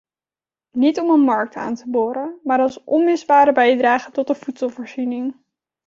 [0.71, 5.35] Niet om een markt aan te boren, maar als onmisbare bijdrage tot de voedselvoorziening.